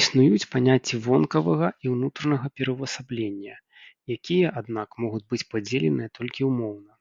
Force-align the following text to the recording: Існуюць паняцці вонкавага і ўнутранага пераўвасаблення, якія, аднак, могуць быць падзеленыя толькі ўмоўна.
Існуюць 0.00 0.48
паняцці 0.54 0.94
вонкавага 1.04 1.68
і 1.84 1.94
ўнутранага 1.94 2.46
пераўвасаблення, 2.58 3.54
якія, 4.18 4.48
аднак, 4.64 4.88
могуць 5.06 5.24
быць 5.32 5.44
падзеленыя 5.56 6.08
толькі 6.22 6.40
ўмоўна. 6.54 6.92